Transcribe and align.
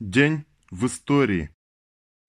День 0.00 0.44
в 0.70 0.86
истории. 0.86 1.50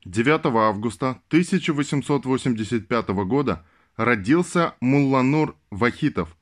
9 0.03 0.45
августа 0.45 1.21
1885 1.27 3.09
года 3.27 3.63
родился 3.95 4.73
Мулланур 4.81 5.55
Вахитов, 5.69 6.35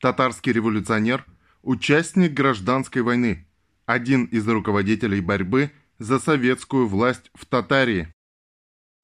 татарский 0.00 0.52
революционер, 0.52 1.24
участник 1.62 2.34
гражданской 2.34 3.00
войны, 3.00 3.48
один 3.86 4.26
из 4.26 4.46
руководителей 4.46 5.22
борьбы 5.22 5.70
за 5.98 6.18
советскую 6.18 6.86
власть 6.86 7.30
в 7.32 7.46
Татарии. 7.46 8.12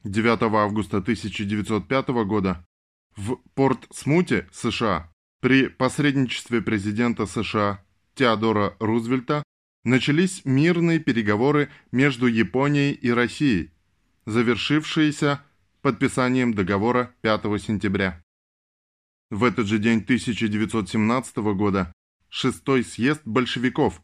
9 0.05 0.43
августа 0.43 0.99
1905 0.99 2.09
года 2.27 2.67
в 3.17 3.37
Порт-Смуте, 3.55 4.47
США, 4.53 5.11
при 5.41 5.69
посредничестве 5.69 6.61
президента 6.61 7.25
США 7.25 7.83
Теодора 8.15 8.77
Рузвельта 8.79 9.43
начались 9.85 10.45
мирные 10.45 10.99
переговоры 10.99 11.71
между 11.91 12.27
Японией 12.27 12.93
и 12.93 13.11
Россией, 13.11 13.73
завершившиеся 14.27 15.43
подписанием 15.81 16.55
договора 16.55 17.15
5 17.23 17.43
сентября. 17.61 18.23
В 19.31 19.45
этот 19.45 19.67
же 19.67 19.79
день 19.79 19.99
1917 19.99 21.37
года 21.57 21.93
шестой 22.29 22.85
съезд 22.85 23.23
большевиков, 23.25 24.03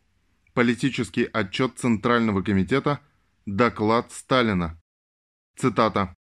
политический 0.55 1.25
отчет 1.25 1.79
Центрального 1.79 2.43
комитета, 2.43 3.01
доклад 3.47 4.11
Сталина. 4.11 4.81
Цитата. 5.57 6.15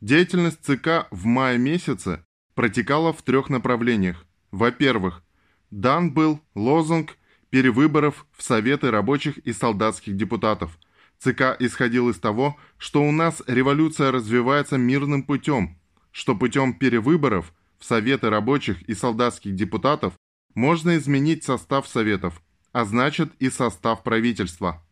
Деятельность 0.00 0.64
ЦК 0.64 1.08
в 1.10 1.26
мае 1.26 1.58
месяце 1.58 2.24
протекала 2.54 3.12
в 3.12 3.22
трех 3.22 3.50
направлениях. 3.50 4.26
Во-первых, 4.50 5.22
дан 5.70 6.12
был 6.12 6.40
лозунг 6.54 7.16
перевыборов 7.50 8.26
в 8.36 8.42
Советы 8.42 8.90
рабочих 8.90 9.38
и 9.38 9.52
солдатских 9.52 10.16
депутатов. 10.16 10.78
ЦК 11.18 11.56
исходил 11.58 12.08
из 12.10 12.18
того, 12.18 12.56
что 12.76 13.02
у 13.02 13.10
нас 13.10 13.42
революция 13.46 14.12
развивается 14.12 14.78
мирным 14.78 15.22
путем, 15.22 15.78
что 16.12 16.36
путем 16.36 16.74
перевыборов 16.78 17.52
в 17.78 17.84
Советы 17.84 18.30
рабочих 18.30 18.82
и 18.82 18.94
солдатских 18.94 19.54
депутатов 19.54 20.14
можно 20.54 20.96
изменить 20.96 21.44
состав 21.44 21.88
Советов, 21.88 22.40
а 22.72 22.84
значит 22.84 23.32
и 23.38 23.50
состав 23.50 24.02
правительства. 24.02 24.84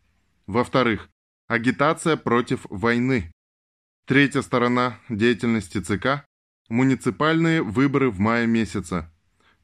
Во-вторых, 0.46 1.08
агитация 1.48 2.16
против 2.16 2.66
войны. 2.70 3.32
Третья 4.06 4.42
сторона 4.42 5.00
деятельности 5.08 5.80
ЦК– 5.80 6.24
муниципальные 6.68 7.62
выборы 7.62 8.10
в 8.10 8.20
мае 8.20 8.46
месяце. 8.46 9.10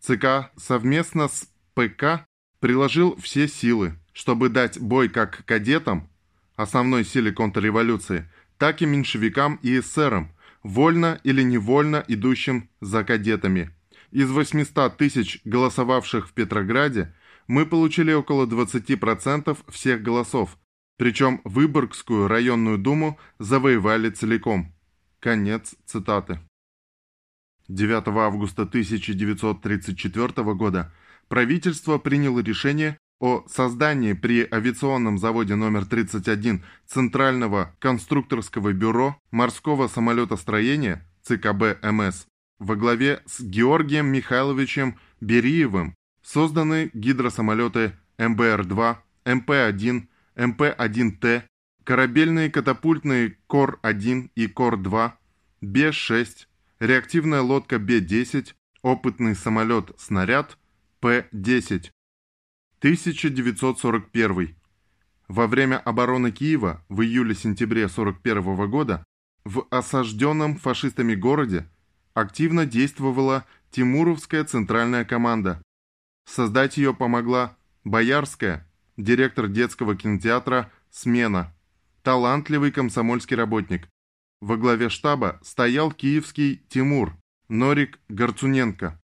ЦК 0.00 0.50
совместно 0.56 1.28
с 1.28 1.48
ПК 1.74 2.26
приложил 2.62 3.16
все 3.16 3.48
силы, 3.48 3.98
чтобы 4.12 4.48
дать 4.48 4.78
бой 4.78 5.08
как 5.08 5.44
кадетам, 5.46 6.08
основной 6.54 7.04
силе 7.04 7.32
контрреволюции, 7.32 8.30
так 8.56 8.82
и 8.82 8.86
меньшевикам 8.86 9.58
и 9.62 9.80
эсерам, 9.80 10.30
вольно 10.62 11.20
или 11.24 11.42
невольно 11.42 12.04
идущим 12.06 12.70
за 12.80 13.02
кадетами. 13.02 13.72
Из 14.12 14.30
800 14.30 14.96
тысяч 14.96 15.40
голосовавших 15.44 16.28
в 16.28 16.32
Петрограде 16.34 17.12
мы 17.48 17.66
получили 17.66 18.12
около 18.12 18.46
20% 18.46 19.58
всех 19.68 20.00
голосов, 20.00 20.56
причем 20.98 21.40
Выборгскую 21.42 22.28
районную 22.28 22.78
думу 22.78 23.18
завоевали 23.40 24.08
целиком. 24.10 24.72
Конец 25.18 25.74
цитаты. 25.84 26.38
9 27.66 28.06
августа 28.06 28.62
1934 28.62 30.54
года 30.54 30.92
правительство 31.32 31.96
приняло 31.96 32.40
решение 32.40 32.98
о 33.18 33.46
создании 33.48 34.12
при 34.12 34.46
авиационном 34.52 35.16
заводе 35.16 35.54
номер 35.54 35.86
31 35.86 36.62
Центрального 36.86 37.74
конструкторского 37.78 38.74
бюро 38.74 39.16
морского 39.30 39.88
самолетостроения 39.88 41.08
ЦКБ 41.22 41.82
МС 41.90 42.26
во 42.58 42.76
главе 42.76 43.22
с 43.24 43.40
Георгием 43.40 44.08
Михайловичем 44.08 44.98
Бериевым 45.22 45.94
созданы 46.22 46.90
гидросамолеты 46.92 47.94
МБР-2, 48.18 48.96
МП-1, 49.24 50.08
МП-1Т, 50.36 51.44
корабельные 51.84 52.50
катапультные 52.50 53.38
КОР-1 53.46 54.32
и 54.34 54.48
КОР-2, 54.48 55.12
Б-6, 55.62 56.28
реактивная 56.78 57.40
лодка 57.40 57.78
Б-10, 57.78 58.48
опытный 58.82 59.34
самолет-снаряд– 59.34 60.58
П-10. 61.02 61.90
1941. 62.78 64.56
Во 65.26 65.46
время 65.48 65.78
обороны 65.78 66.30
Киева 66.30 66.84
в 66.88 67.02
июле-сентябре 67.02 67.86
1941 67.86 68.70
года 68.70 69.04
в 69.44 69.66
осажденном 69.70 70.58
фашистами 70.58 71.16
городе 71.16 71.68
активно 72.14 72.66
действовала 72.66 73.44
Тимуровская 73.72 74.44
центральная 74.44 75.04
команда. 75.04 75.60
Создать 76.24 76.76
ее 76.76 76.94
помогла 76.94 77.56
Боярская, 77.82 78.70
директор 78.96 79.48
детского 79.48 79.96
кинотеатра 79.96 80.70
«Смена», 80.92 81.52
талантливый 82.04 82.70
комсомольский 82.70 83.34
работник. 83.34 83.88
Во 84.40 84.56
главе 84.56 84.88
штаба 84.88 85.40
стоял 85.42 85.90
киевский 85.90 86.64
Тимур, 86.68 87.16
Норик 87.48 87.98
Горцуненко. 88.08 89.01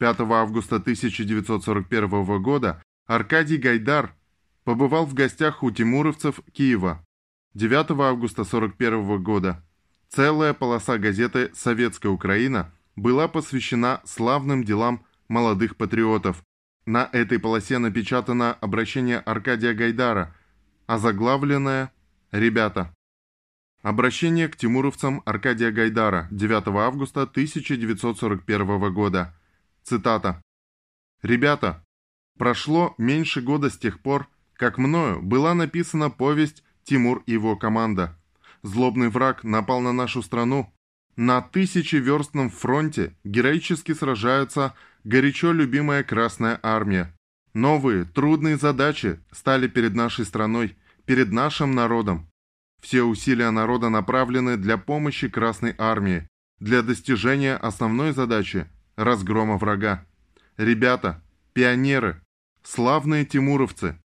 5 0.00 0.20
августа 0.20 0.76
1941 0.76 2.42
года 2.42 2.82
Аркадий 3.06 3.58
Гайдар 3.58 4.14
побывал 4.64 5.04
в 5.04 5.12
гостях 5.12 5.62
у 5.62 5.70
тимуровцев 5.70 6.40
Киева. 6.52 7.04
9 7.52 7.90
августа 8.00 8.42
1941 8.42 9.22
года 9.22 9.62
целая 10.08 10.54
полоса 10.54 10.96
газеты 10.96 11.50
«Советская 11.54 12.10
Украина» 12.10 12.72
была 12.96 13.28
посвящена 13.28 14.00
славным 14.04 14.64
делам 14.64 15.04
молодых 15.28 15.76
патриотов. 15.76 16.42
На 16.86 17.08
этой 17.12 17.38
полосе 17.38 17.76
напечатано 17.76 18.54
обращение 18.54 19.18
Аркадия 19.18 19.74
Гайдара, 19.74 20.34
озаглавленное 20.86 21.92
«Ребята». 22.32 22.94
Обращение 23.82 24.48
к 24.48 24.56
тимуровцам 24.56 25.22
Аркадия 25.26 25.70
Гайдара 25.70 26.26
9 26.30 26.68
августа 26.68 27.22
1941 27.22 28.94
года. 28.94 29.34
Цитата. 29.82 30.42
«Ребята, 31.22 31.84
прошло 32.38 32.94
меньше 32.98 33.40
года 33.40 33.70
с 33.70 33.78
тех 33.78 34.00
пор, 34.00 34.28
как 34.54 34.78
мною 34.78 35.22
была 35.22 35.54
написана 35.54 36.10
повесть 36.10 36.62
«Тимур 36.84 37.22
и 37.26 37.32
его 37.32 37.56
команда». 37.56 38.16
Злобный 38.62 39.08
враг 39.08 39.44
напал 39.44 39.80
на 39.80 39.92
нашу 39.92 40.22
страну. 40.22 40.72
На 41.16 41.40
тысячеверстном 41.40 42.50
фронте 42.50 43.14
героически 43.24 43.94
сражается 43.94 44.74
горячо 45.04 45.52
любимая 45.52 46.02
Красная 46.02 46.58
Армия. 46.62 47.14
Новые, 47.52 48.04
трудные 48.04 48.56
задачи 48.56 49.18
стали 49.32 49.66
перед 49.66 49.94
нашей 49.94 50.24
страной, 50.24 50.76
перед 51.04 51.32
нашим 51.32 51.74
народом. 51.74 52.28
Все 52.80 53.02
усилия 53.02 53.50
народа 53.50 53.88
направлены 53.88 54.56
для 54.56 54.78
помощи 54.78 55.28
Красной 55.28 55.74
Армии, 55.76 56.28
для 56.58 56.82
достижения 56.82 57.56
основной 57.56 58.12
задачи 58.12 58.66
разгрома 59.00 59.56
врага. 59.56 60.06
Ребята, 60.58 61.22
пионеры, 61.54 62.20
славные 62.62 63.24
тимуровцы, 63.24 63.98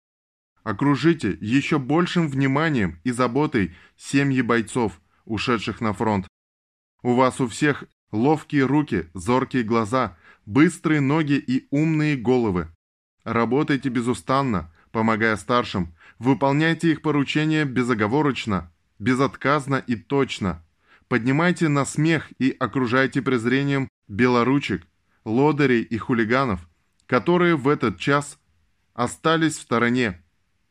окружите 0.64 1.38
еще 1.42 1.80
большим 1.80 2.30
вниманием 2.30 3.00
и 3.04 3.12
заботой 3.12 3.76
семьи 3.98 4.42
бойцов, 4.42 5.02
ушедших 5.26 5.82
на 5.82 5.94
фронт. 5.94 6.28
У 7.04 7.14
вас 7.14 7.42
у 7.42 7.48
всех 7.48 7.84
ловкие 8.12 8.64
руки, 8.66 9.10
зоркие 9.14 9.64
глаза, 9.64 10.18
быстрые 10.46 11.02
ноги 11.02 11.34
и 11.34 11.68
умные 11.72 12.16
головы. 12.16 12.70
Работайте 13.26 13.90
безустанно, 13.90 14.74
помогая 14.92 15.36
старшим, 15.36 15.94
выполняйте 16.20 16.92
их 16.92 17.02
поручения 17.02 17.66
безоговорочно, 17.66 18.72
безотказно 18.98 19.76
и 19.76 19.98
точно. 19.98 20.64
Поднимайте 21.10 21.68
на 21.68 21.86
смех 21.86 22.32
и 22.40 22.56
окружайте 22.58 23.22
презрением 23.22 23.90
белоручек, 24.08 24.88
лодырей 25.24 25.82
и 25.82 25.98
хулиганов, 25.98 26.68
которые 27.08 27.56
в 27.56 27.68
этот 27.68 28.00
час 28.00 28.40
остались 28.94 29.58
в 29.58 29.62
стороне, 29.62 30.24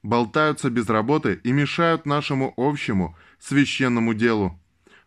болтаются 0.02 0.70
без 0.70 0.88
работы 0.88 1.40
и 1.44 1.52
мешают 1.52 2.06
нашему 2.06 2.52
общему 2.56 3.16
священному 3.38 4.14
делу. 4.14 4.60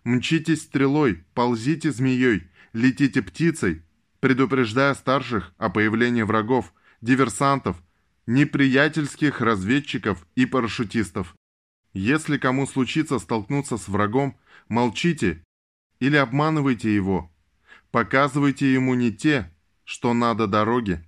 Мчитесь 0.03 0.63
стрелой, 0.63 1.23
ползите 1.33 1.91
змеей, 1.91 2.49
летите 2.73 3.21
птицей, 3.21 3.83
предупреждая 4.19 4.93
старших 4.93 5.53
о 5.57 5.69
появлении 5.69 6.23
врагов, 6.23 6.73
диверсантов, 7.01 7.77
неприятельских 8.25 9.41
разведчиков 9.41 10.25
и 10.35 10.45
парашютистов. 10.45 11.35
Если 11.93 12.37
кому 12.37 12.67
случится 12.67 13.19
столкнуться 13.19 13.77
с 13.77 13.87
врагом, 13.87 14.37
молчите 14.67 15.43
или 15.99 16.15
обманывайте 16.15 16.93
его, 16.93 17.31
Показывайте 17.91 18.71
ему 18.73 18.95
не 18.95 19.11
те, 19.11 19.51
что 19.83 20.13
надо 20.13 20.47
дороги. 20.47 21.03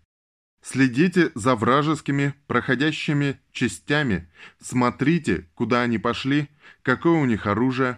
Следите 0.62 1.32
за 1.36 1.56
вражескими 1.56 2.34
проходящими 2.48 3.40
частями, 3.52 4.30
смотрите, 4.60 5.50
куда 5.56 5.82
они 5.82 5.98
пошли, 5.98 6.50
какое 6.82 7.20
у 7.20 7.26
них 7.26 7.48
оружие. 7.48 7.98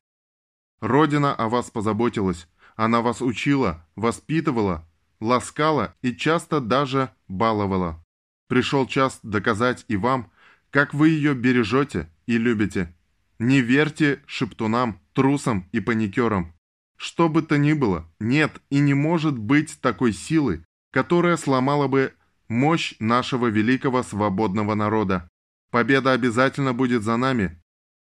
Родина 0.80 1.34
о 1.34 1.50
вас 1.50 1.72
позаботилась, 1.72 2.48
она 2.76 3.02
вас 3.02 3.22
учила, 3.22 3.88
воспитывала, 3.96 4.88
ласкала 5.20 5.96
и 6.02 6.16
часто 6.16 6.60
даже 6.60 7.12
баловала. 7.28 8.04
Пришел 8.48 8.86
час 8.86 9.20
доказать 9.24 9.86
и 9.88 9.96
вам, 9.96 10.32
как 10.72 10.94
вы 10.94 11.10
ее 11.10 11.34
бережете 11.34 12.10
и 12.26 12.38
любите. 12.38 12.96
Не 13.40 13.62
верьте 13.62 14.22
шептунам, 14.28 15.02
трусам 15.14 15.68
и 15.72 15.80
паникерам. 15.80 16.54
Что 17.02 17.30
бы 17.30 17.42
то 17.42 17.58
ни 17.58 17.74
было, 17.74 18.08
нет 18.20 18.62
и 18.70 18.78
не 18.78 18.94
может 18.94 19.36
быть 19.36 19.82
такой 19.82 20.14
силы, 20.14 20.64
которая 20.92 21.36
сломала 21.36 21.88
бы 21.88 22.14
мощь 22.48 22.94
нашего 23.00 23.48
великого 23.48 24.04
свободного 24.04 24.76
народа. 24.76 25.28
Победа 25.72 26.12
обязательно 26.12 26.74
будет 26.74 27.02
за 27.02 27.18
нами. 27.18 27.60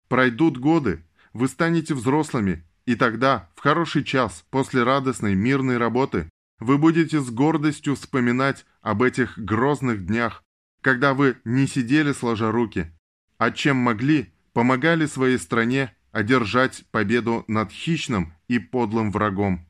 Пройдут 0.09 0.57
годы, 0.57 1.05
вы 1.35 1.47
станете 1.49 1.93
взрослыми, 1.93 2.65
и 2.87 2.95
тогда, 2.95 3.51
в 3.55 3.61
хороший 3.61 4.03
час, 4.03 4.47
после 4.49 4.83
радостной 4.83 5.35
мирной 5.35 5.77
работы, 5.77 6.31
вы 6.59 6.79
будете 6.79 7.21
с 7.21 7.31
гордостью 7.31 7.97
вспоминать 7.97 8.65
об 8.81 9.03
этих 9.03 9.39
грозных 9.39 10.07
днях, 10.07 10.43
когда 10.81 11.13
вы 11.13 11.37
не 11.45 11.67
сидели 11.67 12.13
сложа 12.13 12.51
руки, 12.51 12.91
а 13.37 13.51
чем 13.51 13.77
могли, 13.77 14.33
помогали 14.55 15.05
своей 15.05 15.37
стране 15.37 15.95
одержать 16.17 16.87
победу 16.93 17.45
над 17.47 17.71
хищным 17.71 18.33
и 18.49 18.59
подлым 18.59 19.13
врагом. 19.13 19.69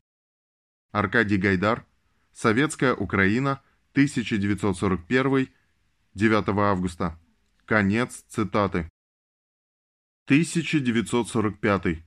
Аркадий 0.93 1.35
Гайдар, 1.35 1.85
Советская 2.31 2.95
Украина, 2.95 3.61
1941, 3.91 5.49
9 6.13 6.49
августа. 6.49 7.19
Конец 7.65 8.23
цитаты. 8.29 8.89
1945. 10.27 11.97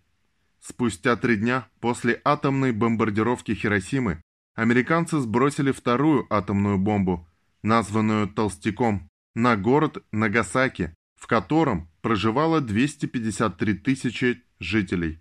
Спустя 0.59 1.17
три 1.17 1.37
дня 1.37 1.69
после 1.81 2.19
атомной 2.25 2.73
бомбардировки 2.73 3.53
Хиросимы 3.53 4.23
американцы 4.55 5.19
сбросили 5.19 5.71
вторую 5.71 6.27
атомную 6.33 6.79
бомбу, 6.79 7.29
названную 7.63 8.27
«Толстяком», 8.27 9.07
на 9.35 9.57
город 9.59 10.03
Нагасаки, 10.13 10.95
в 11.21 11.27
котором 11.27 11.89
проживало 12.01 12.61
253 12.61 13.75
тысячи 13.75 14.43
жителей. 14.59 15.21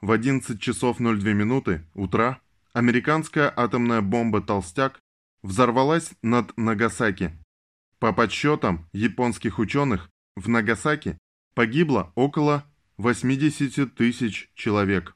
В 0.00 0.10
11 0.10 0.60
часов 0.60 0.96
02 0.96 1.32
минуты 1.34 1.86
утра 1.94 2.40
американская 2.72 3.52
атомная 3.54 4.00
бомба 4.00 4.40
«Толстяк» 4.40 4.98
взорвалась 5.42 6.12
над 6.22 6.56
Нагасаки. 6.56 7.38
По 7.98 8.12
подсчетам 8.14 8.88
японских 8.92 9.58
ученых, 9.58 10.10
в 10.36 10.48
Нагасаки 10.48 11.18
погибло 11.54 12.12
около 12.14 12.64
80 12.96 13.94
тысяч 13.94 14.50
человек. 14.54 15.14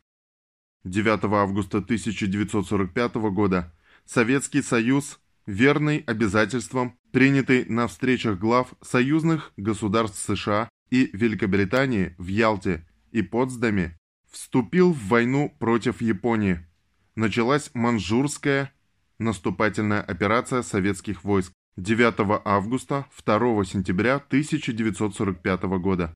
9 0.85 1.25
августа 1.25 1.79
1945 1.79 3.15
года 3.33 3.73
Советский 4.05 4.61
Союз, 4.61 5.19
верный 5.47 5.99
обязательствам, 6.07 6.99
принятый 7.13 7.65
на 7.67 7.87
встречах 7.87 8.39
глав 8.39 8.75
союзных 8.83 9.53
государств 9.57 10.19
США 10.19 10.69
и 10.91 11.11
Великобритании 11.13 12.15
в 12.19 12.27
Ялте 12.27 12.87
и 13.11 13.23
Потсдаме, 13.23 13.97
вступил 14.31 14.93
в 14.93 15.09
войну 15.09 15.55
против 15.59 16.01
Японии. 16.01 16.67
Началась 17.15 17.71
Манчжурская 17.75 18.73
наступательная 19.19 20.03
операция 20.03 20.63
советских 20.63 21.25
войск 21.25 21.53
9 21.77 22.43
августа 22.45 23.07
2 23.25 23.65
сентября 23.65 24.17
1945 24.17 25.63
года. 25.79 26.15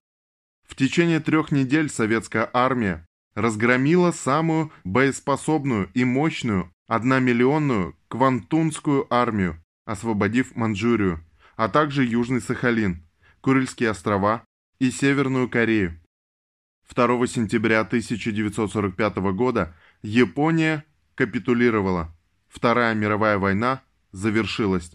В 0.67 0.75
течение 0.75 1.19
трех 1.19 1.51
недель 1.51 1.89
советская 1.89 2.49
армия 2.53 3.05
разгромила 3.33 4.11
самую 4.11 4.71
боеспособную 4.83 5.89
и 5.93 6.03
мощную 6.03 6.71
одномиллионную 6.89 7.95
Квантунскую 8.07 9.05
армию, 9.13 9.63
освободив 9.85 10.55
Манчжурию, 10.55 11.23
а 11.55 11.69
также 11.69 12.03
Южный 12.03 12.41
Сахалин, 12.41 13.05
Курильские 13.41 13.91
острова 13.91 14.43
и 14.79 14.89
Северную 14.89 15.47
Корею. 15.49 16.01
2 16.91 17.27
сентября 17.27 17.81
1945 17.81 19.17
года 19.33 19.75
Япония 20.01 20.83
капитулировала. 21.13 22.11
Вторая 22.47 22.95
мировая 22.95 23.37
война 23.37 23.83
завершилась. 24.11 24.91